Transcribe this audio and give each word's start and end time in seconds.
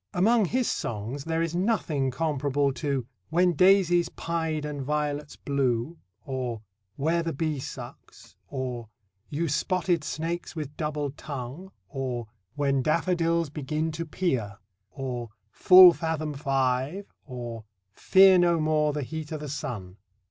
Among 0.15 0.45
his 0.45 0.67
songs 0.67 1.25
there 1.25 1.43
is 1.43 1.53
nothing 1.53 2.09
comparable 2.09 2.73
to 2.73 3.05
"When 3.29 3.53
daisies 3.53 4.09
pied 4.09 4.65
and 4.65 4.81
violets 4.81 5.35
blue," 5.35 5.99
or 6.25 6.63
"Where 6.95 7.21
the 7.21 7.33
bee 7.33 7.59
sucks," 7.59 8.35
or 8.47 8.89
"You 9.29 9.47
spotted 9.47 10.03
snakes 10.03 10.55
with 10.55 10.75
double 10.75 11.11
tongue," 11.11 11.71
or 11.87 12.25
"When 12.55 12.81
daffodils 12.81 13.51
begin 13.51 13.91
to 13.91 14.07
peer," 14.07 14.57
or 14.89 15.29
"Full 15.51 15.93
fathom 15.93 16.33
five," 16.33 17.05
or 17.27 17.65
"Fear 17.93 18.39
no 18.39 18.59
more 18.59 18.93
the 18.93 19.03
heat 19.03 19.31
o' 19.31 19.37
the 19.37 19.49
sun." 19.49 19.97